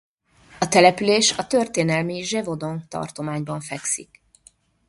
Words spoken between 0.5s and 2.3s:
A település a történelmi